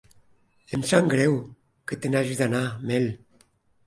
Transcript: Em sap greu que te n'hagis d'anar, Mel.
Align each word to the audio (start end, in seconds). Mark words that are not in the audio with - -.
Em 0.77 0.85
sap 0.91 1.11
greu 1.11 1.35
que 1.91 1.97
te 2.05 2.11
n'hagis 2.13 2.39
d'anar, 2.41 2.63
Mel. 2.93 3.07